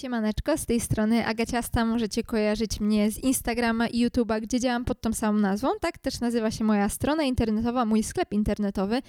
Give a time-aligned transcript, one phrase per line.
[0.00, 1.84] Siemaneczko, z tej strony Agaciasta.
[1.84, 5.68] Możecie kojarzyć mnie z Instagrama i YouTube'a, gdzie działam pod tą samą nazwą.
[5.80, 9.02] Tak też nazywa się moja strona internetowa, mój sklep internetowy,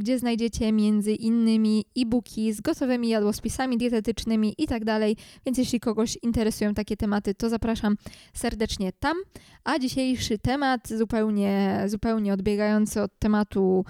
[0.00, 5.16] gdzie znajdziecie między innymi e-booki z gotowymi jadłospisami dietetycznymi i tak dalej.
[5.46, 7.96] Więc jeśli kogoś interesują takie tematy, to zapraszam
[8.34, 9.16] serdecznie tam.
[9.64, 13.84] A dzisiejszy temat, zupełnie, zupełnie odbiegający od tematu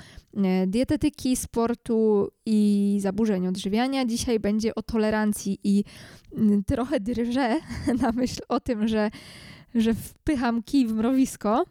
[0.66, 4.04] dietetyki, sportu i zaburzeń odżywiania.
[4.04, 5.84] Dzisiaj będzie o tolerancji i
[6.36, 7.60] mm, trochę drżę
[8.02, 9.10] na myśl o tym, że,
[9.74, 11.64] że wpycham kij w mrowisko,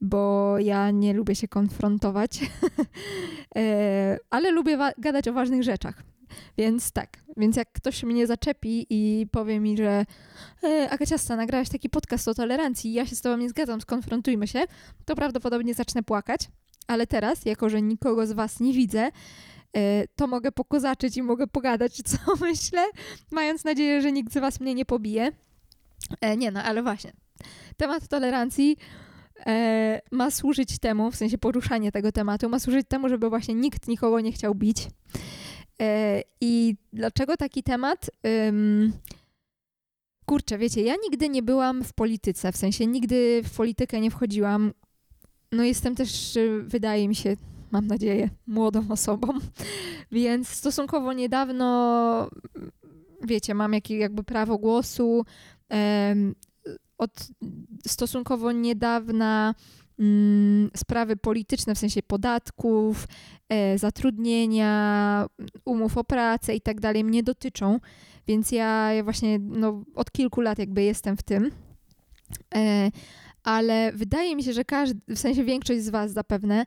[0.00, 2.40] bo ja nie lubię się konfrontować,
[3.56, 6.02] e, ale lubię gadać o ważnych rzeczach.
[6.58, 10.06] Więc tak, więc jak ktoś mnie zaczepi i powie mi, że
[10.64, 14.46] e, Agaciasta, nagrałeś taki podcast o tolerancji i ja się z tobą nie zgadzam, skonfrontujmy
[14.46, 14.64] się,
[15.04, 16.48] to prawdopodobnie zacznę płakać.
[16.86, 19.10] Ale teraz, jako że nikogo z was nie widzę,
[20.16, 22.86] to mogę pokozaczyć i mogę pogadać, co myślę,
[23.30, 25.32] mając nadzieję, że nikt z Was mnie nie pobije.
[26.20, 27.12] E, nie no, ale właśnie.
[27.76, 28.76] Temat tolerancji
[29.46, 33.88] e, ma służyć temu, w sensie poruszanie tego tematu, ma służyć temu, żeby właśnie nikt
[33.88, 34.88] nikogo nie chciał bić.
[36.40, 38.10] I dlaczego taki temat?
[40.26, 44.72] Kurczę, wiecie, ja nigdy nie byłam w polityce, w sensie nigdy w politykę nie wchodziłam.
[45.52, 47.36] No jestem też, wydaje mi się,
[47.70, 49.28] mam nadzieję, młodą osobą,
[50.12, 52.30] więc stosunkowo niedawno,
[53.22, 55.24] wiecie, mam jakby, jakby prawo głosu.
[56.98, 57.28] Od
[57.86, 59.54] stosunkowo niedawna
[59.98, 63.08] mm, sprawy polityczne, w sensie podatków,
[63.48, 65.26] e, zatrudnienia,
[65.64, 67.80] umów o pracę i tak dalej mnie dotyczą,
[68.26, 71.50] więc ja, ja właśnie no, od kilku lat jakby jestem w tym.
[73.44, 76.64] Ale wydaje mi się, że każdy, w sensie większość z Was zapewne,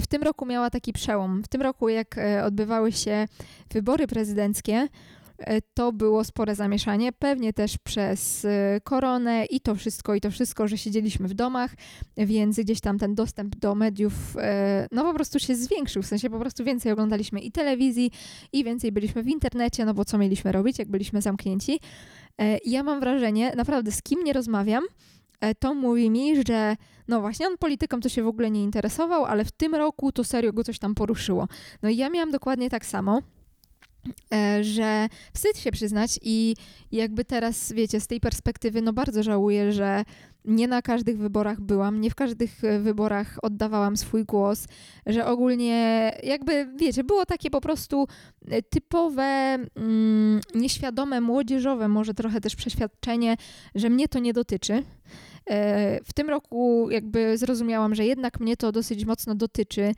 [0.00, 1.42] w tym roku miała taki przełom.
[1.42, 3.26] W tym roku, jak e, odbywały się
[3.70, 4.88] wybory prezydenckie,
[5.38, 10.30] e, to było spore zamieszanie, pewnie też przez e, koronę i to wszystko, i to
[10.30, 11.74] wszystko, że siedzieliśmy w domach,
[12.16, 14.12] więc gdzieś tam ten dostęp do mediów,
[14.92, 18.10] no po prostu się zwiększył, w sensie po prostu więcej oglądaliśmy i telewizji,
[18.52, 21.80] i więcej byliśmy w internecie, no bo co mieliśmy robić, jak byliśmy zamknięci.
[22.64, 24.84] Ja mam wrażenie, naprawdę z kim nie rozmawiam,
[25.44, 26.76] E, to mówi mi, że
[27.08, 30.24] no właśnie on polityką to się w ogóle nie interesował, ale w tym roku to
[30.24, 31.48] serio go coś tam poruszyło.
[31.82, 33.22] No i ja miałam dokładnie tak samo.
[34.34, 36.56] E, że wstyd się przyznać i
[36.92, 40.04] jakby teraz, wiecie, z tej perspektywy, no bardzo żałuję, że
[40.44, 44.66] nie na każdych wyborach byłam, nie w każdych e, wyborach oddawałam swój głos,
[45.06, 48.06] że ogólnie jakby, wiecie, było takie po prostu
[48.70, 49.22] typowe,
[49.74, 53.36] mm, nieświadome, młodzieżowe może trochę też przeświadczenie,
[53.74, 54.82] że mnie to nie dotyczy,
[56.04, 59.92] w tym roku jakby zrozumiałam, że jednak mnie to dosyć mocno dotyczy.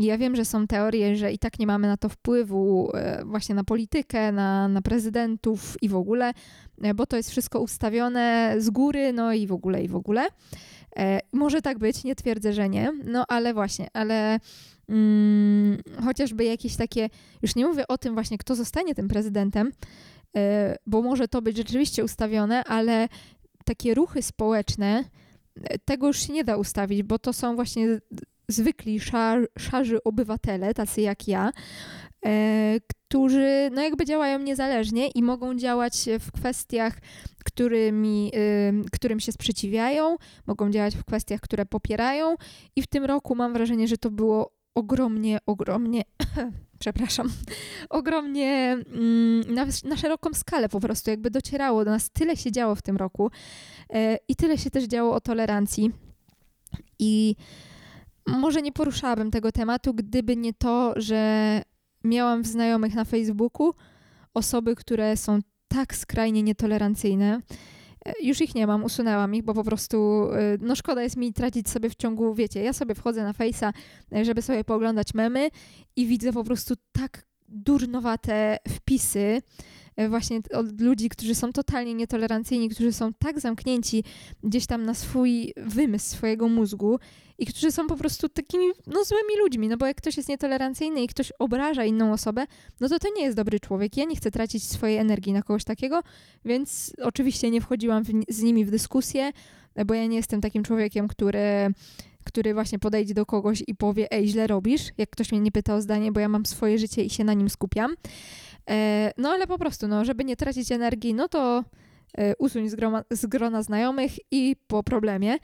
[0.00, 3.24] I ja wiem, że są teorie, że i tak nie mamy na to wpływu e,
[3.24, 6.32] właśnie na politykę, na, na prezydentów i w ogóle,
[6.82, 10.26] e, bo to jest wszystko ustawione z góry, no i w ogóle, i w ogóle.
[11.32, 14.38] Może tak być, nie twierdzę, że nie, no ale właśnie, ale
[14.88, 17.08] mm, chociażby jakieś takie,
[17.42, 19.70] już nie mówię o tym właśnie, kto zostanie tym prezydentem,
[20.86, 23.08] bo może to być rzeczywiście ustawione, ale
[23.70, 25.04] takie ruchy społeczne,
[25.84, 28.00] tego już się nie da ustawić, bo to są właśnie
[28.48, 31.52] zwykli szar, szarzy obywatele, tacy jak ja,
[32.26, 36.98] e, którzy no jakby działają niezależnie i mogą działać w kwestiach,
[37.44, 40.16] którymi, y, którym się sprzeciwiają,
[40.46, 42.36] mogą działać w kwestiach, które popierają
[42.76, 46.02] i w tym roku mam wrażenie, że to było ogromnie, ogromnie,
[46.80, 47.32] przepraszam,
[47.90, 52.74] ogromnie mm, na, na, szeroką skalę po prostu, jakby docierało do nas, tyle się działo
[52.74, 53.30] w tym roku
[53.90, 55.92] e, i tyle się też działo o tolerancji.
[56.98, 57.36] I
[58.26, 61.62] może nie poruszałabym tego tematu, gdyby nie to, że
[62.04, 63.74] miałam w znajomych na Facebooku
[64.34, 67.40] osoby, które są tak skrajnie nietolerancyjne,
[68.22, 71.68] już ich nie mam, usunęłam ich, bo po prostu e, no szkoda jest mi tracić
[71.68, 73.72] sobie w ciągu, wiecie, ja sobie wchodzę na Face'a,
[74.12, 75.48] e, żeby sobie pooglądać memy
[75.96, 79.42] i widzę po prostu tak durnowate wpisy,
[80.00, 84.04] E, właśnie od ludzi, którzy są totalnie nietolerancyjni, którzy są tak zamknięci
[84.44, 86.98] gdzieś tam na swój wymysł swojego mózgu
[87.38, 91.02] i którzy są po prostu takimi no, złymi ludźmi, no bo jak ktoś jest nietolerancyjny
[91.02, 92.46] i ktoś obraża inną osobę,
[92.80, 93.96] no to to nie jest dobry człowiek.
[93.96, 96.02] Ja nie chcę tracić swojej energii na kogoś takiego,
[96.44, 99.32] więc oczywiście nie wchodziłam w, z nimi w dyskusję,
[99.86, 101.72] bo ja nie jestem takim człowiekiem, który
[102.24, 105.74] który właśnie podejdzie do kogoś i powie, ej, źle robisz, jak ktoś mnie nie pyta
[105.74, 107.94] o zdanie, bo ja mam swoje życie i się na nim skupiam.
[108.70, 111.64] E, no ale po prostu, no, żeby nie tracić energii, no to
[112.18, 115.38] e, usuń z, groma, z grona znajomych i po problemie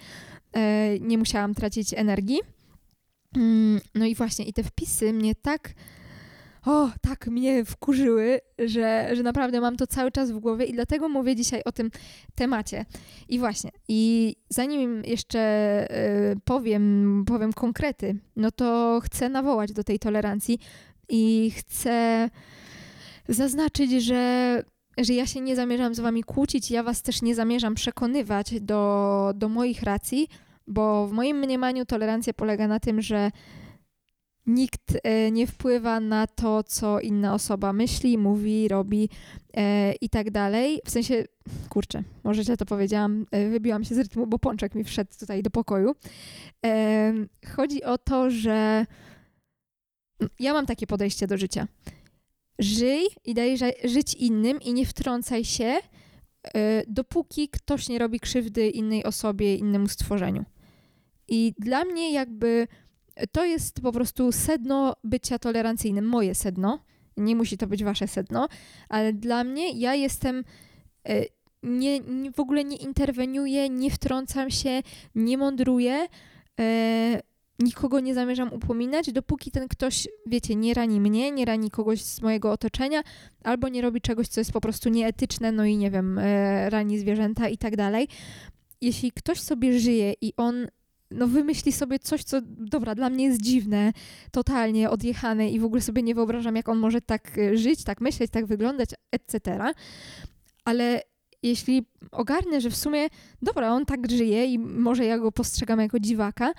[0.52, 2.38] e, nie musiałam tracić energii.
[3.36, 5.74] Mm, no i właśnie, i te wpisy mnie tak
[6.66, 11.08] o, tak mnie wkurzyły, że, że naprawdę mam to cały czas w głowie i dlatego
[11.08, 11.90] mówię dzisiaj o tym
[12.34, 12.84] temacie.
[13.28, 15.40] I właśnie, i zanim jeszcze
[16.32, 20.58] y, powiem, powiem konkrety, no to chcę nawołać do tej tolerancji
[21.08, 22.30] i chcę
[23.28, 24.62] zaznaczyć, że
[24.98, 29.32] że ja się nie zamierzam z wami kłócić, ja was też nie zamierzam przekonywać do,
[29.34, 30.28] do moich racji,
[30.66, 33.30] bo w moim mniemaniu tolerancja polega na tym, że
[34.46, 39.08] nikt e, nie wpływa na to, co inna osoba myśli, mówi, robi
[39.54, 40.80] e, i tak dalej.
[40.84, 41.24] W sensie,
[41.68, 45.42] kurczę, może źle to powiedziałam, e, wybiłam się z rytmu, bo pączek mi wszedł tutaj
[45.42, 45.94] do pokoju.
[47.56, 48.86] Chodzi o to, że
[50.40, 51.68] ja mam takie podejście do życia.
[52.58, 55.78] Żyj i daj żyć innym i nie wtrącaj się,
[56.88, 60.44] dopóki ktoś nie robi krzywdy innej osobie, innemu stworzeniu.
[61.28, 62.68] I dla mnie jakby
[63.32, 66.78] to jest po prostu sedno bycia tolerancyjnym, moje sedno.
[67.16, 68.48] Nie musi to być wasze sedno,
[68.88, 70.44] ale dla mnie ja jestem.
[71.08, 71.24] E,
[71.62, 74.82] nie, nie w ogóle nie interweniuję, nie wtrącam się,
[75.14, 76.06] nie mądruję.
[76.60, 77.22] E,
[77.58, 82.22] nikogo nie zamierzam upominać, dopóki ten ktoś, wiecie, nie rani mnie, nie rani kogoś z
[82.22, 83.02] mojego otoczenia,
[83.44, 86.98] albo nie robi czegoś, co jest po prostu nieetyczne, no i nie wiem, e, rani
[86.98, 88.08] zwierzęta i tak dalej.
[88.80, 90.66] Jeśli ktoś sobie żyje i on
[91.10, 93.92] no wymyśli sobie coś, co dobra, dla mnie jest dziwne,
[94.30, 98.00] totalnie odjechane i w ogóle sobie nie wyobrażam, jak on może tak e, żyć, tak
[98.00, 99.58] myśleć, tak wyglądać, etc.
[100.64, 101.02] Ale
[101.42, 103.08] jeśli ogarnę, że w sumie,
[103.42, 106.52] dobra, on tak żyje i może ja go postrzegam jako dziwaka,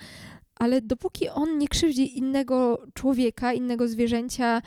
[0.54, 4.62] ale dopóki on nie krzywdzi innego człowieka, innego zwierzęcia,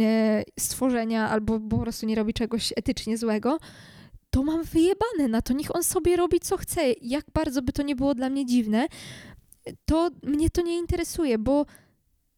[0.00, 3.58] e, stworzenia, albo po prostu nie robi czegoś etycznie złego,
[4.36, 5.54] to mam wyjebane na to.
[5.54, 6.80] Niech on sobie robi co chce.
[7.02, 8.86] Jak bardzo by to nie było dla mnie dziwne,
[9.84, 11.66] to mnie to nie interesuje, bo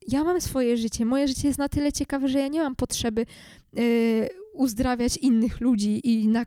[0.09, 1.05] ja mam swoje życie.
[1.05, 3.27] Moje życie jest na tyle ciekawe, że ja nie mam potrzeby
[3.73, 6.45] yy, uzdrawiać innych ludzi i na,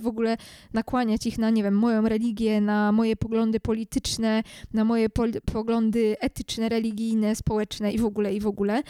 [0.00, 0.36] w ogóle
[0.72, 4.42] nakłaniać ich na, nie wiem, moją religię, na moje poglądy polityczne,
[4.72, 5.08] na moje
[5.52, 8.82] poglądy etyczne, religijne, społeczne i w ogóle, i w ogóle.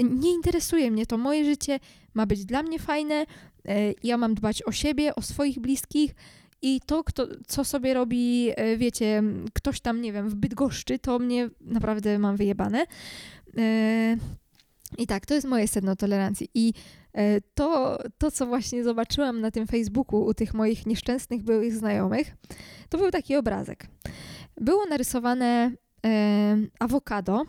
[0.00, 1.18] Nie interesuje mnie to.
[1.18, 1.80] Moje życie
[2.14, 3.26] ma być dla mnie fajne.
[3.64, 6.14] Yy, ja mam dbać o siebie, o swoich bliskich
[6.62, 9.22] i to, kto, co sobie robi, e, wiecie,
[9.52, 12.86] ktoś tam, nie wiem, w Bydgoszczy, to mnie naprawdę mam wyjebane.
[13.58, 14.16] E,
[14.98, 16.48] I tak, to jest moje sedno tolerancji.
[16.54, 16.72] I
[17.12, 22.36] e, to, to, co właśnie zobaczyłam na tym Facebooku u tych moich nieszczęsnych byłych znajomych,
[22.88, 23.86] to był taki obrazek.
[24.60, 25.72] Było narysowane
[26.78, 27.44] awokado,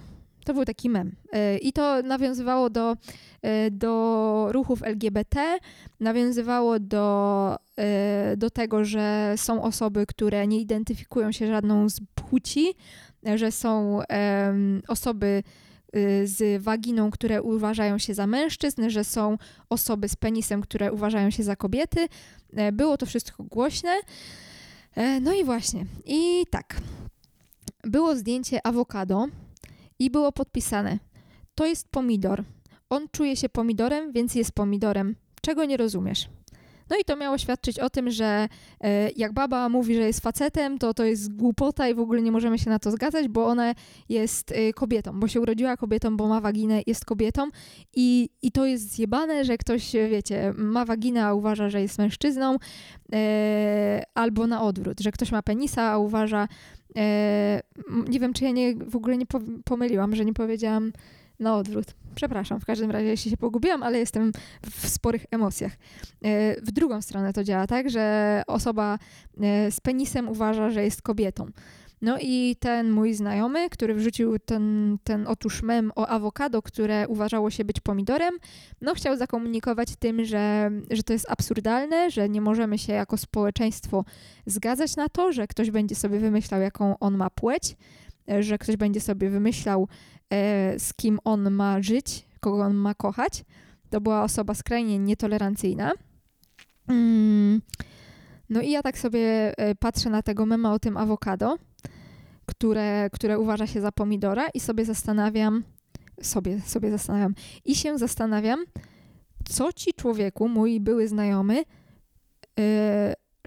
[0.46, 1.16] to był taki mem.
[1.34, 2.98] E, I to nawiązywało do,
[3.42, 5.60] e, do ruchów LGBT,
[6.00, 12.74] nawiązywało do, e, do tego, że są osoby, które nie identyfikują się żadną z płci,
[13.36, 14.00] że są
[14.88, 15.44] osoby
[16.24, 19.38] z waginą, które uważają się za mężczyzn, że są
[19.70, 22.08] osoby z penisem, które uważają się za kobiety.
[22.74, 24.00] Było to wszystko głośne.
[25.22, 25.86] No i właśnie.
[26.06, 26.76] I tak.
[27.84, 29.28] Było zdjęcie awokado,
[30.02, 31.00] i było podpisane:
[31.56, 32.44] To jest pomidor.
[32.90, 35.16] On czuje się pomidorem, więc jest pomidorem.
[35.42, 36.30] Czego nie rozumiesz?
[36.90, 38.48] No i to miało świadczyć o tym, że
[38.82, 42.32] e, jak baba mówi, że jest facetem, to to jest głupota i w ogóle nie
[42.32, 43.74] możemy się na to zgadzać, bo ona
[44.10, 47.50] jest e, kobietą, bo się urodziła kobietą, bo ma waginę, jest kobietą
[47.96, 52.58] i, i to jest zjebane, że ktoś, wiecie, ma waginę, a uważa, że jest mężczyzną,
[53.14, 56.81] e, albo na odwrót, że ktoś ma penisa, a uważa, E,
[58.08, 59.26] nie wiem, czy ja nie, w ogóle nie
[59.66, 60.92] pomyliłam, że nie powiedziałam
[61.40, 61.86] na odwrót.
[62.16, 64.32] Przepraszam, w każdym razie, jeśli się pogubiłam, ale jestem
[64.72, 65.72] w sporych emocjach.
[66.24, 69.00] E, w drugą stronę to działa tak, że osoba
[69.42, 71.46] e, z penisem uważa, że jest kobietą.
[72.02, 77.50] No i ten mój znajomy, który wrzucił ten, ten otóż mem o awokado, które uważało
[77.50, 78.34] się być pomidorem,
[78.82, 84.06] no chciał zakomunikować tym, że, że to jest absurdalne, że nie możemy się jako społeczeństwo
[84.46, 87.76] zgadzać na to, że ktoś będzie sobie wymyślał, jaką on ma płeć,
[88.32, 89.88] e, że ktoś będzie sobie wymyślał,
[90.30, 93.44] e, z kim on ma żyć, kogo on ma kochać.
[93.90, 95.92] To była osoba skrajnie nietolerancyjna.
[96.88, 97.62] Mm.
[98.50, 101.58] No i ja tak sobie e, patrzę na tego mema o tym awokado
[102.52, 105.64] które, które uważa się za pomidora i sobie zastanawiam,
[106.22, 108.66] sobie, sobie zastanawiam i się zastanawiam,
[109.50, 112.64] co ci człowieku, mój były znajomy, yy,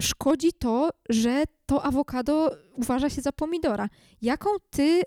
[0.01, 3.89] szkodzi to, że to awokado uważa się za pomidora.
[4.21, 5.03] Jaką ty yy,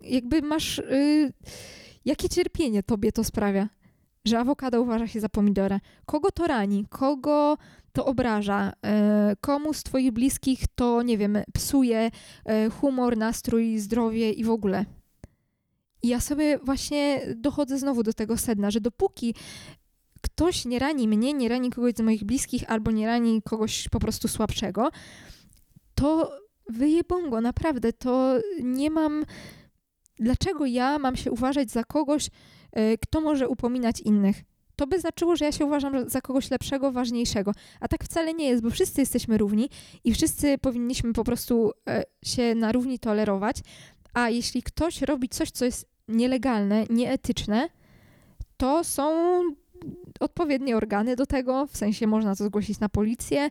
[0.00, 1.32] jakby masz, yy,
[2.04, 3.68] jakie cierpienie tobie to sprawia,
[4.24, 5.80] że awokado uważa się za pomidora?
[6.06, 6.86] Kogo to rani?
[6.88, 7.56] Kogo
[7.96, 12.10] to obraża, e, komu z Twoich bliskich to, nie wiem, psuje
[12.44, 14.84] e, humor, nastrój, zdrowie i w ogóle.
[16.02, 19.34] I ja sobie właśnie dochodzę znowu do tego sedna, że dopóki
[20.20, 23.98] ktoś nie rani mnie, nie rani kogoś z moich bliskich albo nie rani kogoś po
[23.98, 24.90] prostu słabszego,
[25.94, 26.32] to
[26.68, 29.24] wyjebągo, naprawdę, to nie mam...
[30.18, 32.28] Dlaczego ja mam się uważać za kogoś,
[32.72, 34.42] e, kto może upominać innych?
[34.76, 37.52] To by znaczyło, że ja się uważam za kogoś lepszego, ważniejszego.
[37.80, 39.70] A tak wcale nie jest, bo wszyscy jesteśmy równi
[40.04, 43.56] i wszyscy powinniśmy po prostu e, się na równi tolerować.
[44.14, 47.68] A jeśli ktoś robi coś, co jest nielegalne, nieetyczne,
[48.56, 49.12] to są
[50.20, 53.48] odpowiednie organy do tego, w sensie można to zgłosić na policję,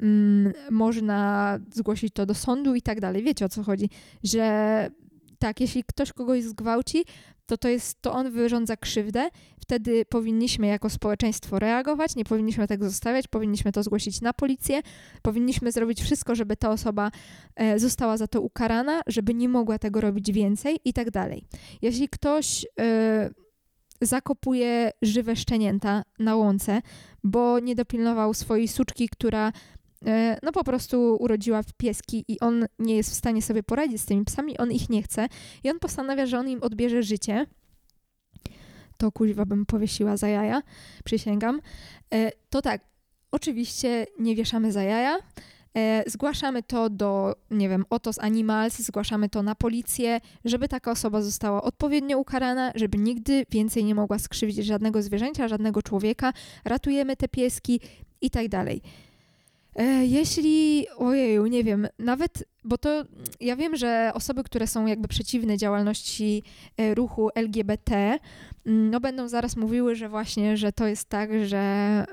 [0.00, 3.22] mm, można zgłosić to do sądu i tak dalej.
[3.22, 3.90] Wiecie o co chodzi,
[4.24, 4.90] że
[5.38, 7.04] tak, jeśli ktoś kogoś zgwałci,
[7.46, 9.28] to to jest, to on wyrządza krzywdę,
[9.60, 14.80] wtedy powinniśmy jako społeczeństwo reagować, nie powinniśmy tego zostawiać, powinniśmy to zgłosić na policję,
[15.22, 17.10] powinniśmy zrobić wszystko, żeby ta osoba
[17.56, 21.44] e, została za to ukarana, żeby nie mogła tego robić więcej i tak dalej.
[21.82, 23.30] Jeśli ktoś e,
[24.00, 26.82] zakopuje żywe szczenięta na łące,
[27.24, 29.52] bo nie dopilnował swojej suczki, która
[30.42, 34.24] no po prostu urodziła pieski i on nie jest w stanie sobie poradzić z tymi
[34.24, 35.28] psami, on ich nie chce
[35.64, 37.46] i on postanawia, że on im odbierze życie.
[38.96, 40.62] To kuźwa bym powiesiła za jaja,
[41.04, 41.60] przysięgam.
[42.14, 42.80] E, to tak,
[43.30, 45.18] oczywiście nie wieszamy za jaja,
[45.76, 51.22] E, zgłaszamy to do, nie wiem, Otos Animals, zgłaszamy to na policję, żeby taka osoba
[51.22, 56.32] została odpowiednio ukarana, żeby nigdy więcej nie mogła skrzywdzić żadnego zwierzęcia, żadnego człowieka.
[56.64, 57.80] Ratujemy te pieski
[58.20, 58.82] i tak dalej.
[59.76, 63.04] E, jeśli, ojeju, nie wiem, nawet, bo to
[63.40, 66.42] ja wiem, że osoby, które są jakby przeciwne działalności
[66.76, 68.18] e, ruchu LGBT,
[68.66, 72.04] mm, no będą zaraz mówiły, że właśnie, że to jest tak, że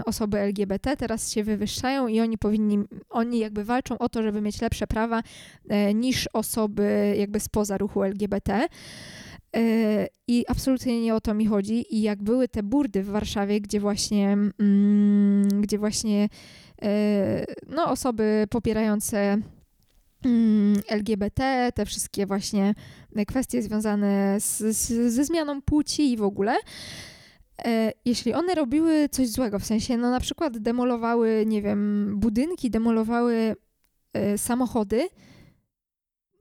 [0.00, 2.78] y, osoby LGBT teraz się wywyższają i oni powinni,
[3.10, 5.22] oni jakby walczą o to, żeby mieć lepsze prawa
[5.68, 8.66] e, niż osoby jakby spoza ruchu LGBT.
[10.28, 11.96] I absolutnie nie o to mi chodzi.
[11.96, 16.28] I jak były te burdy w Warszawie, gdzie właśnie, mm, gdzie właśnie E,
[17.66, 19.38] no, osoby popierające
[20.24, 22.74] mm, LGBT, te wszystkie właśnie
[23.26, 26.56] kwestie związane z, z, ze zmianą płci i w ogóle.
[27.64, 32.70] E, jeśli one robiły coś złego, w sensie, no na przykład demolowały, nie wiem, budynki,
[32.70, 33.56] demolowały
[34.12, 35.08] e, samochody,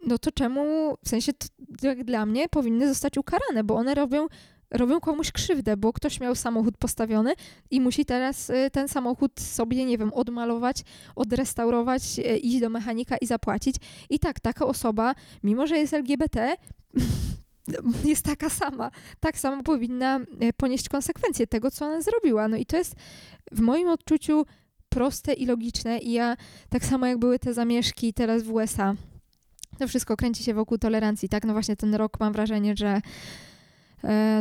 [0.05, 1.47] no to czemu, w sensie, to,
[1.87, 4.27] jak dla mnie, powinny zostać ukarane, bo one robią
[4.71, 7.33] robią komuś krzywdę, bo ktoś miał samochód postawiony
[7.71, 10.83] i musi teraz y, ten samochód sobie, nie wiem, odmalować,
[11.15, 13.75] odrestaurować, y, iść do mechanika i zapłacić.
[14.09, 16.55] I tak, taka osoba, mimo że jest LGBT,
[18.05, 18.91] jest taka sama.
[19.19, 22.47] Tak samo powinna y, ponieść konsekwencje tego, co ona zrobiła.
[22.47, 22.95] No i to jest
[23.51, 24.45] w moim odczuciu
[24.89, 25.99] proste i logiczne.
[25.99, 26.37] I ja,
[26.69, 28.95] tak samo jak były te zamieszki teraz w USA,
[29.79, 31.45] to wszystko kręci się wokół tolerancji, tak?
[31.45, 33.01] No właśnie ten rok mam wrażenie, że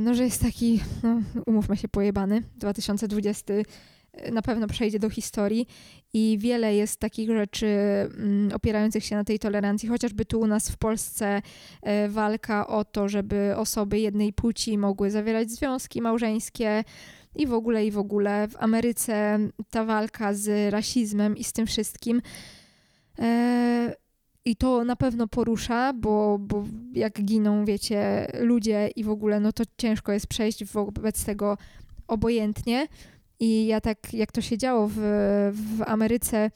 [0.03, 2.43] no, że jest taki, no, umówmy się, pojebany.
[2.57, 5.67] 2020 e, na pewno przejdzie do historii
[6.13, 10.71] i wiele jest takich rzeczy mm, opierających się na tej tolerancji, chociażby tu u nas
[10.71, 11.43] w Polsce
[11.83, 16.85] e, walka o to, żeby osoby jednej płci mogły zawierać związki małżeńskie
[17.37, 18.49] i w ogóle, i w ogóle.
[18.49, 19.39] W Ameryce
[19.71, 22.23] ta walka z rasizmem i z tym wszystkim.
[24.49, 29.53] I to na pewno porusza, bo, bo jak giną, wiecie, ludzie i w ogóle, no
[29.53, 31.59] to ciężko jest przejść wobec tego
[32.07, 32.87] obojętnie.
[33.41, 34.97] I ja tak, jak to się działo w,
[35.53, 36.51] w Ameryce,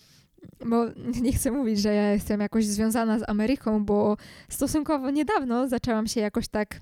[0.67, 0.85] bo
[1.23, 4.17] nie chcę mówić, że ja jestem jakoś związana z Ameryką, bo
[4.49, 6.81] stosunkowo niedawno zaczęłam się jakoś tak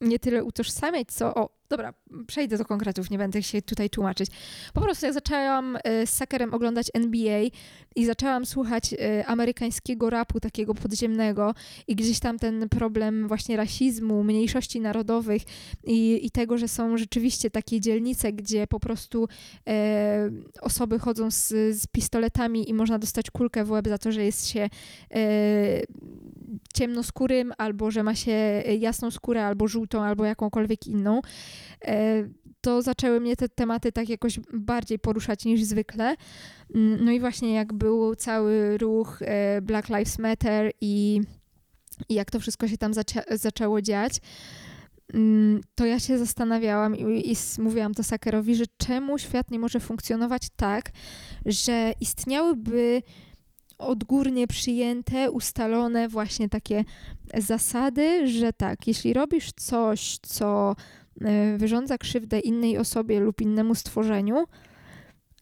[0.00, 1.94] nie tyle utożsamiać, co o, dobra,
[2.26, 4.30] przejdę do konkretów, nie będę się tutaj tłumaczyć.
[4.74, 7.40] Po prostu jak zaczęłam e, z Sakerem oglądać NBA
[7.96, 11.54] i zaczęłam słuchać e, amerykańskiego rapu takiego podziemnego
[11.88, 15.42] i gdzieś tam ten problem właśnie rasizmu, mniejszości narodowych
[15.84, 19.28] i, i tego, że są rzeczywiście takie dzielnice, gdzie po prostu
[19.68, 20.30] e,
[20.60, 24.48] osoby chodzą z, z, pistoletami i można dostać kulkę w łeb za to, że jest
[24.48, 24.68] się
[25.10, 25.82] e,
[26.74, 31.20] ciemnoskórym, albo że ma się jasną skórę, albo żółtą, albo jakąkolwiek inną.
[31.84, 32.24] E,
[32.60, 36.16] to zaczęły mnie te tematy tak jakoś bardziej poruszać niż zwykle.
[36.74, 41.20] Mm, no i właśnie jak był cały ruch e, Black Lives Matter i,
[42.08, 44.20] i jak to wszystko się tam zaczę zaczęło dziać,
[45.14, 49.80] mm, to ja się zastanawiałam i, i mówiłam to Sakerowi, że czemu świat nie może
[49.80, 50.90] funkcjonować tak,
[51.46, 53.02] że istniałyby
[53.82, 56.84] odgórnie przyjęte, ustalone właśnie takie
[57.38, 60.76] zasady, że tak, jeśli robisz coś, co
[61.20, 64.44] e, wyrządza krzywdę innej osobie lub innemu stworzeniu,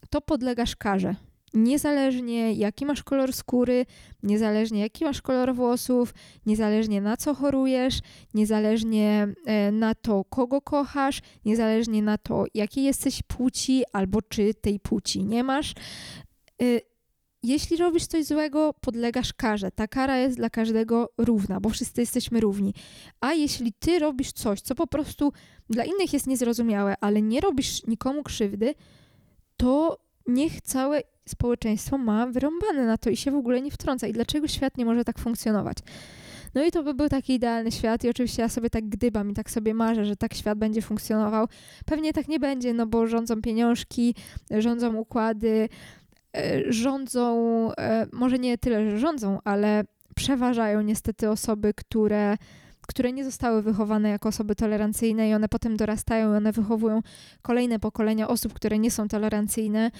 [0.09, 1.15] to podlegasz karze.
[1.53, 3.85] Niezależnie jaki masz kolor skóry,
[4.23, 6.13] niezależnie jaki masz kolor włosów,
[6.45, 7.99] niezależnie na co chorujesz,
[8.33, 14.79] niezależnie e, na to, kogo kochasz, niezależnie na to, jakiej jesteś płci albo czy tej
[14.79, 15.73] płci nie masz.
[17.43, 19.71] Jeśli robisz coś złego, podlegasz karze.
[19.71, 22.73] Ta kara jest dla każdego równa, bo wszyscy jesteśmy równi.
[23.21, 25.33] A jeśli ty robisz coś, co po prostu
[25.69, 28.73] dla innych jest niezrozumiałe, ale nie robisz nikomu krzywdy,
[29.57, 34.07] to niech całe społeczeństwo ma wyrąbane na to i się w ogóle nie wtrąca.
[34.07, 35.77] I dlaczego świat nie może tak funkcjonować?
[36.55, 39.33] No i to by był taki idealny świat i oczywiście ja sobie tak gdybam i
[39.33, 41.47] tak sobie marzę, że tak świat będzie funkcjonował.
[41.85, 44.15] Pewnie tak nie będzie, no bo rządzą pieniążki,
[44.59, 45.69] rządzą układy,
[46.69, 47.35] rządzą,
[47.77, 49.83] e, może nie tyle, że rządzą, ale
[50.15, 52.37] przeważają niestety osoby, które
[52.87, 57.01] które nie zostały wychowane jako osoby tolerancyjne i one potem dorastają i one wychowują
[57.41, 59.91] kolejne pokolenia osób, które nie są tolerancyjne.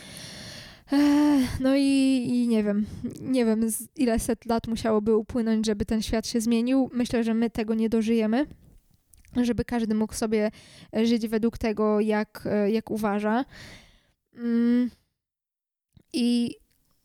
[1.59, 2.85] No i, i, nie wiem,
[3.21, 6.89] nie wiem ile set lat musiałoby upłynąć, żeby ten świat się zmienił.
[6.93, 8.45] Myślę, że my tego nie dożyjemy,
[9.41, 10.51] żeby każdy mógł sobie
[11.03, 13.45] żyć według tego, jak, jak uważa.
[14.35, 14.89] Mm.
[16.13, 16.55] I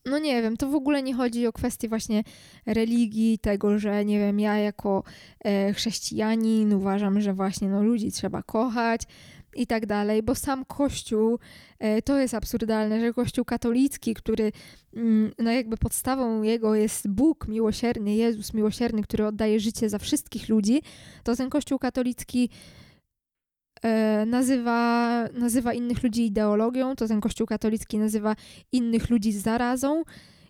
[0.05, 2.23] no nie wiem, to w ogóle nie chodzi o kwestię właśnie
[2.65, 5.03] religii, tego, że nie wiem, ja jako
[5.45, 9.01] e, chrześcijanin uważam, że właśnie no, ludzi trzeba kochać
[9.55, 11.39] i tak dalej, bo sam Kościół,
[11.79, 14.51] e, to jest absurdalne, że Kościół katolicki, który
[14.93, 20.49] mm, no jakby podstawą jego jest Bóg miłosierny, Jezus miłosierny, który oddaje życie za wszystkich
[20.49, 20.81] ludzi,
[21.23, 22.49] to ten Kościół katolicki
[24.25, 28.35] nazywa, nazywa innych ludzi ideologią, to ten Kościół katolicki nazywa
[28.71, 30.03] innych ludzi zarazą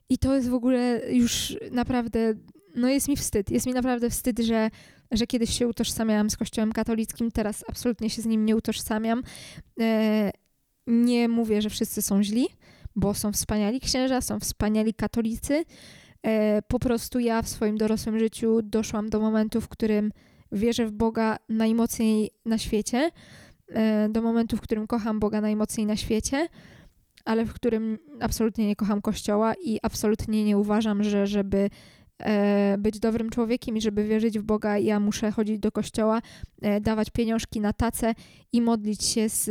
[0.10, 2.34] i to jest w ogóle już naprawdę,
[2.76, 4.70] no jest mi wstyd, jest mi naprawdę wstyd, że,
[5.12, 9.24] że kiedyś się utożsamiałam z Kościołem katolickim, teraz absolutnie się z nim nie utożsamiam.
[9.80, 10.32] E,
[10.88, 12.48] nie mówię, że wszyscy są źli,
[12.96, 15.66] bo są wspaniali księża, są wspaniali katolicy.
[16.24, 20.12] E, po prostu ja w swoim dorosłym życiu doszłam do momentu, w którym
[20.52, 23.12] wierzę w Boga najmocniej na świecie,
[23.70, 26.48] e, do momentu, w którym kocham Boga najmocniej na świecie,
[27.26, 31.70] ale w którym absolutnie nie kocham Kościoła i absolutnie nie uważam, że żeby
[32.78, 36.22] być dobrym człowiekiem i żeby wierzyć w Boga, ja muszę chodzić do kościoła,
[36.62, 38.14] e, dawać pieniążki na tacę
[38.54, 39.50] i modlić się z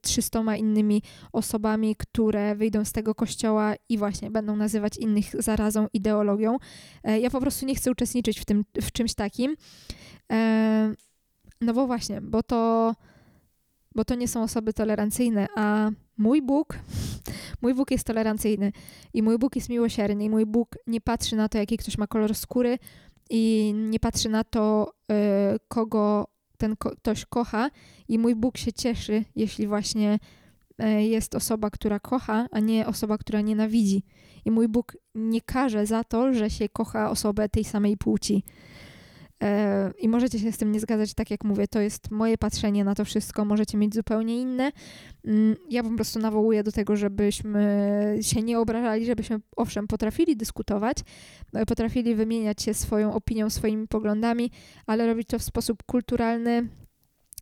[0.00, 6.56] trzystoma innymi osobami, które wyjdą z tego kościoła i właśnie będą nazywać innych zarazą, ideologią.
[7.20, 9.56] Ja po prostu nie chcę uczestniczyć w tym, w czymś takim.
[11.60, 12.94] No bo właśnie, bo to,
[13.94, 16.78] bo to nie są osoby tolerancyjne, a mój Bóg,
[17.62, 18.72] mój Bóg jest tolerancyjny
[19.14, 22.06] i mój Bóg jest miłosierny i mój Bóg nie patrzy na to, jaki ktoś ma
[22.06, 22.78] kolor skóry
[23.30, 26.26] i nie patrzy na to, e, kogo
[26.58, 27.70] ten ktoś kocha
[28.08, 30.18] i mój Bóg się cieszy, jeśli właśnie
[30.78, 34.02] e, jest osoba, która kocha, a nie osoba, która nienawidzi.
[34.44, 38.44] I mój Bóg nie karze za to, że się kocha osobę tej samej płci.
[39.42, 42.84] E, I możecie się z tym nie zgadzać, tak jak mówię, to jest moje patrzenie
[42.84, 44.72] na to wszystko, możecie mieć zupełnie inne.
[45.24, 50.96] Mm, ja po prostu nawołuję do tego, żebyśmy się nie obrażali, żebyśmy owszem potrafili dyskutować,
[51.54, 54.50] e, potrafili wymieniać się swoją opinią, swoimi poglądami,
[54.86, 56.68] ale robić to w sposób kulturalny,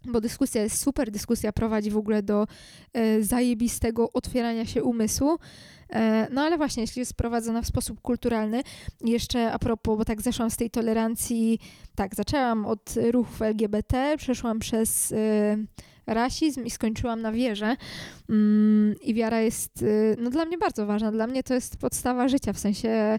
[0.06, 2.46] bo dyskusja jest super, dyskusja prowadzi w ogóle do
[2.92, 5.38] e, zajebistego otwierania się umysłu.
[5.90, 8.62] E, no ale właśnie, jeśli jest prowadzona w sposób kulturalny,
[9.04, 11.58] jeszcze a propos, bo tak zeszłam z tej tolerancji,
[11.94, 15.16] tak, zaczęłam od ruchów LGBT, przeszłam przez e,
[16.06, 17.76] rasizm i skończyłam na wierze.
[18.28, 19.86] Mm, I wiara jest e,
[20.22, 21.12] no, dla mnie bardzo ważna.
[21.12, 23.18] Dla mnie to jest podstawa życia, w sensie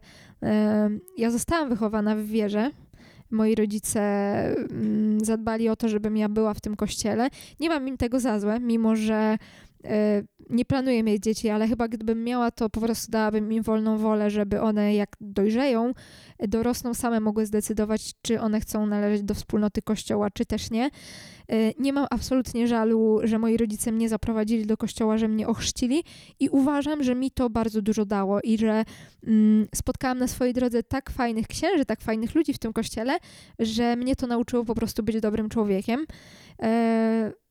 [1.17, 2.71] ja zostałam wychowana w wierze,
[3.31, 7.29] moi rodzice mm, zadbali o to, żebym ja była w tym kościele.
[7.59, 9.37] Nie mam im tego za złe, mimo że
[10.49, 14.29] nie planuję mieć dzieci, ale chyba gdybym miała, to po prostu dałabym im wolną wolę,
[14.29, 15.93] żeby one jak dojrzeją,
[16.39, 20.85] dorosną, same mogły zdecydować, czy one chcą należeć do wspólnoty kościoła, czy też nie.
[20.85, 20.91] E,
[21.79, 26.03] nie mam absolutnie żalu, że moi rodzice mnie zaprowadzili do kościoła, że mnie ochrzcili
[26.39, 28.83] i uważam, że mi to bardzo dużo dało i że
[29.27, 33.17] mm, spotkałam na swojej drodze tak fajnych księży, tak fajnych ludzi w tym kościele,
[33.59, 36.05] że mnie to nauczyło po prostu być dobrym człowiekiem.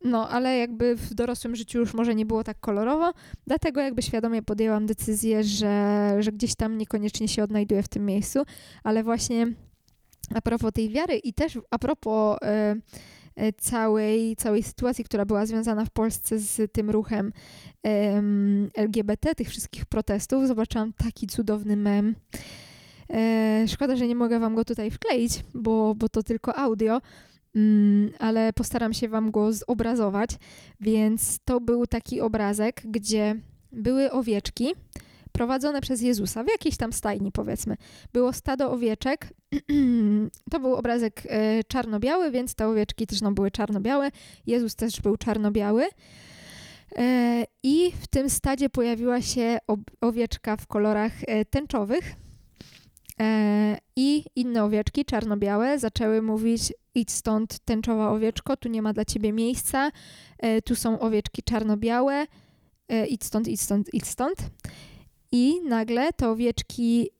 [0.07, 3.12] E, no, ale jakby w dorosłym życiu już może nie było tak kolorowo,
[3.47, 8.42] dlatego jakby świadomie podjęłam decyzję, że, że gdzieś tam niekoniecznie się odnajduję w tym miejscu,
[8.85, 9.47] ale właśnie
[10.35, 12.77] a propos tej wiary i też a propos e,
[13.37, 17.33] e, całej, całej sytuacji, która była związana w Polsce z tym ruchem
[18.75, 22.14] LGBT, tych wszystkich protestów, zobaczyłam taki cudowny mem.
[23.66, 27.01] szkoda, że nie mogę wam go tutaj wkleić, bo, bo to tylko audio,
[27.57, 30.31] Mm, ale postaram się Wam go zobrazować.
[30.81, 33.35] Więc to był taki obrazek, gdzie
[33.73, 34.75] były owieczki
[35.33, 37.77] prowadzone przez Jezusa w jakiejś tam stajni, powiedzmy.
[38.12, 39.29] Było stado owieczek.
[40.51, 44.11] to był obrazek e, czarno-biały, więc te owieczki też no, były czarno-białe.
[44.47, 45.88] Jezus też był czarno-biały.
[46.97, 49.59] E, I w tym stadzie pojawiła się
[50.01, 52.25] owieczka w kolorach e, tęczowych.
[53.96, 59.33] I inne owieczki, czarno-białe, zaczęły mówić: idź stąd, tęczowa owieczko, tu nie ma dla ciebie
[59.33, 59.90] miejsca,
[60.64, 62.26] tu są owieczki czarno-białe,
[63.09, 64.38] idź stąd, idź stąd, idź stąd.
[65.33, 67.11] I nagle te owieczki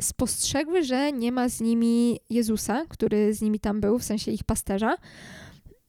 [0.00, 4.44] spostrzegły, że nie ma z nimi Jezusa, który z nimi tam był, w sensie ich
[4.44, 4.96] pasterza.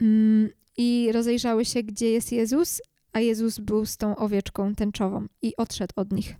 [0.02, 2.82] Mm, I rozejrzały się, gdzie jest Jezus,
[3.14, 6.36] a Jezus był z tą owieczką tęczową i odszedł od nich.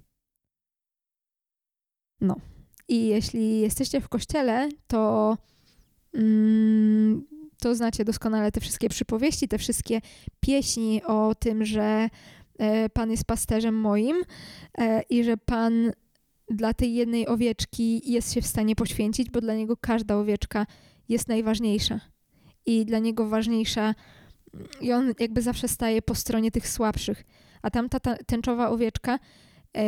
[2.22, 2.36] No.
[2.94, 5.38] I jeśli jesteście w kościele, to,
[6.14, 7.26] mm,
[7.62, 10.02] to znacie doskonale te wszystkie przypowieści, te wszystkie
[10.40, 12.10] pieśni o tym, że
[12.60, 14.18] E, Pan jest pasterzem moim
[14.78, 15.92] e, i że Pan
[16.50, 20.66] dla tej jednej owieczki jest się w stanie poświęcić, bo dla niego każda owieczka
[21.10, 22.00] jest najważniejsza.
[22.66, 23.96] I dla niego ważniejsza,
[24.82, 27.24] i on jakby zawsze staje po stronie tych słabszych.
[27.62, 29.20] A tamta ta tęczowa owieczka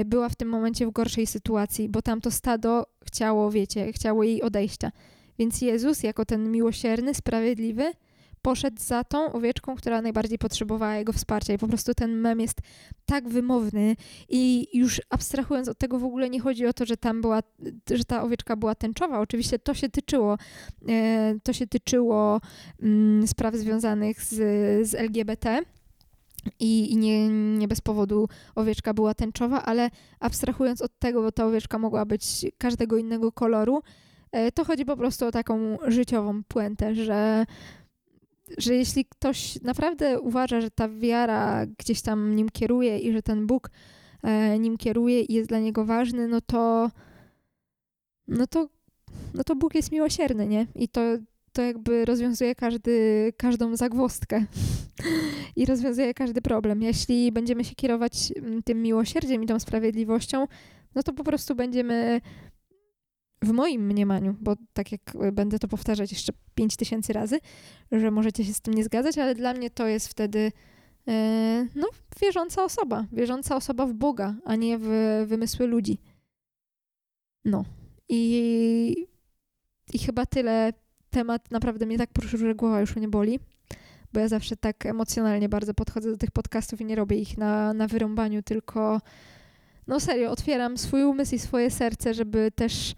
[0.05, 4.91] była w tym momencie w gorszej sytuacji, bo tamto stado chciało, wiecie, chciało jej odejścia.
[5.39, 7.93] Więc Jezus, jako ten miłosierny, sprawiedliwy,
[8.45, 11.53] poszedł za tą owieczką, która najbardziej potrzebowała jego wsparcia.
[11.53, 12.57] I po prostu ten mem jest
[13.05, 13.95] tak wymowny
[14.29, 17.39] i już abstrahując od tego w ogóle nie chodzi o to, że tam była,
[17.91, 19.19] że ta owieczka była tęczowa.
[19.19, 20.37] Oczywiście to się tyczyło,
[20.89, 22.41] e, to się tyczyło
[22.81, 24.35] mm, spraw związanych z,
[24.89, 25.61] z LGBT.
[26.59, 31.45] I, i nie, nie, bez powodu owieczka była tęczowa, ale abstrahując od tego, bo ta
[31.45, 33.81] owieczka mogła być każdego innego koloru,
[34.31, 37.45] e, to chodzi po prostu o taką życiową puentę, że
[38.57, 43.47] że jeśli ktoś naprawdę uważa, że ta wiara gdzieś tam nim kieruje i że ten
[43.47, 43.69] Bóg
[44.23, 46.89] e, nim kieruje i jest dla niego ważny, no to
[48.27, 48.69] no to,
[49.33, 50.67] no to Bóg jest miłosierny, nie?
[50.75, 51.01] I to,
[51.55, 54.45] to jakby rozwiązuje każdy, każdą zagwostkę
[55.55, 56.81] i rozwiązuje każdy problem.
[56.81, 60.47] Jeśli będziemy się kierować mm, tym miłosierdziem i tą sprawiedliwością,
[60.95, 62.21] no to po prostu będziemy
[63.41, 67.39] w moim mniemaniu, bo tak jak będę to powtarzać jeszcze 5000 razy,
[67.91, 70.51] że możecie się z tym nie zgadzać, ale dla mnie to jest wtedy
[71.07, 71.87] e, no,
[72.21, 74.89] wierząca osoba, wierząca osoba w Boga, a nie w
[75.27, 75.97] wymysły ludzi.
[77.45, 77.65] No.
[78.09, 79.07] I,
[79.93, 80.73] i chyba tyle.
[81.15, 83.39] Temat naprawdę mnie tak poruszył, że głowa już mnie boli,
[84.13, 87.73] bo ja zawsze tak emocjonalnie bardzo podchodzę do tych podcastów i nie robię ich na,
[87.73, 89.01] na wyrąbaniu, tylko
[89.87, 92.95] no serio, otwieram swój umysł i swoje serce, żeby też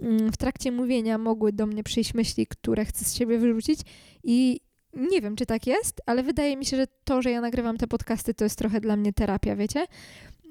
[0.00, 3.80] Mm, w trakcie mówienia mogły do mnie przyjść myśli, które chcę z siebie wyrzucić
[4.24, 4.60] i
[4.94, 7.86] nie wiem, czy tak jest, ale wydaje mi się, że to, że ja nagrywam te
[7.86, 9.86] podcasty, to jest trochę dla mnie terapia, wiecie?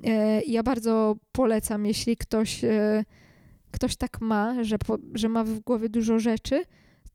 [0.03, 3.05] E, ja bardzo polecam, jeśli ktoś, e,
[3.71, 4.77] ktoś tak ma, że,
[5.13, 6.63] że ma w głowie dużo rzeczy,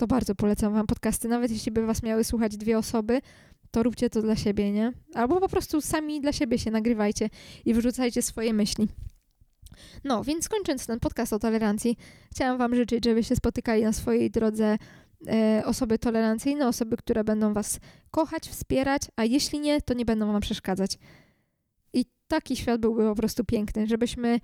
[0.02, 1.28] to bardzo polecam wam podcasty.
[1.28, 3.20] Nawet jeśli by was miały słuchać dwie osoby,
[3.70, 4.92] to róbcie to dla siebie, nie?
[5.14, 7.30] Albo po prostu sami dla siebie się nagrywajcie
[7.64, 8.88] i wyrzucajcie swoje myśli.
[10.04, 11.96] No, więc kończąc ten podcast o tolerancji,
[12.30, 14.78] chciałam Wam życzyć, żebyście spotykali na swojej drodze
[15.28, 20.32] e, osoby tolerancyjne, osoby, które będą Was kochać, wspierać, a jeśli nie, to nie będą
[20.32, 20.98] Wam przeszkadzać.
[21.92, 24.40] I taki świat byłby po prostu piękny, żebyśmy.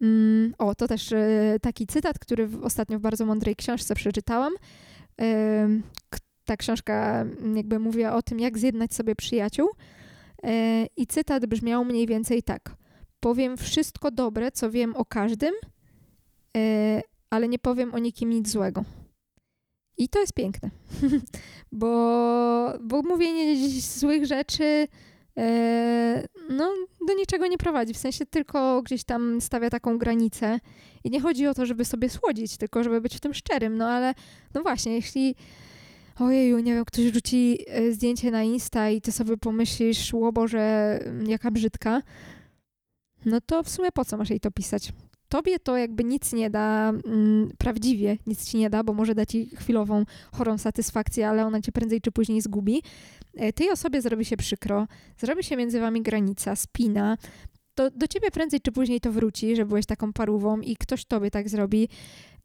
[0.00, 4.52] Mm, o, to też e, taki cytat, który ostatnio w bardzo mądrej książce przeczytałam.
[5.20, 5.68] E,
[6.44, 9.68] ta książka jakby mówiła o tym, jak zjednać sobie przyjaciół.
[10.42, 12.78] E, I cytat brzmiał mniej więcej tak
[13.20, 15.54] powiem wszystko dobre, co wiem o każdym,
[16.54, 16.62] yy,
[17.30, 18.84] ale nie powiem o nikim nic złego.
[19.98, 20.70] I to jest piękne,
[21.72, 24.88] bo, bo mówienie złych rzeczy
[26.50, 26.74] no,
[27.06, 27.94] do niczego nie prowadzi.
[27.94, 30.60] W sensie tylko gdzieś tam stawia taką granicę.
[31.04, 33.76] I nie chodzi o to, żeby sobie słodzić, tylko żeby być w tym szczerym.
[33.76, 34.14] No ale,
[34.54, 35.34] no właśnie, jeśli
[36.20, 40.98] ojeju, nie wiem, ktoś rzuci e, zdjęcie na Insta i ty sobie pomyślisz, ło Boże,
[41.26, 42.02] jaka brzydka,
[43.24, 44.92] no to w sumie po co masz jej to pisać?
[45.28, 49.30] Tobie to jakby nic nie da, mm, prawdziwie nic ci nie da, bo może dać
[49.30, 52.82] ci chwilową, chorą satysfakcję, ale ona cię prędzej czy później zgubi.
[53.36, 54.86] E, tej osobie zrobi się przykro,
[55.18, 57.16] zrobi się między wami granica, spina,
[57.74, 61.30] to do ciebie prędzej czy później to wróci, że byłeś taką parówą i ktoś tobie
[61.30, 61.88] tak zrobi.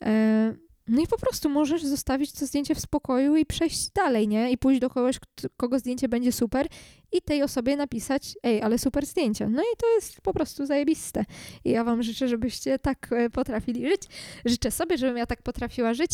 [0.03, 0.53] E,
[0.87, 4.51] no i po prostu możesz zostawić to zdjęcie w spokoju i przejść dalej, nie?
[4.51, 5.19] I pójść do kogoś,
[5.57, 6.67] kogo zdjęcie będzie super
[7.11, 9.49] i tej osobie napisać, ej, ale super zdjęcie.
[9.49, 11.25] No i to jest po prostu zajebiste.
[11.65, 14.01] I ja wam życzę, żebyście tak e, potrafili żyć.
[14.45, 16.11] Życzę sobie, żebym ja tak potrafiła żyć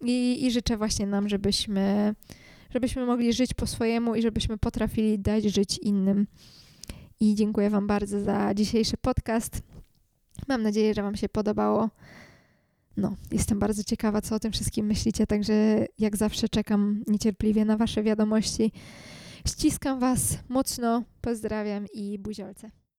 [0.00, 2.14] i, i życzę właśnie nam, żebyśmy,
[2.70, 6.26] żebyśmy mogli żyć po swojemu i żebyśmy potrafili dać żyć innym.
[7.20, 9.62] I dziękuję wam bardzo za dzisiejszy podcast.
[10.48, 11.90] Mam nadzieję, że Wam się podobało.
[12.96, 17.76] No, jestem bardzo ciekawa, co o tym wszystkim myślicie, także jak zawsze czekam niecierpliwie na
[17.76, 18.72] Wasze wiadomości.
[19.48, 22.70] Ściskam Was mocno, pozdrawiam i buziolce.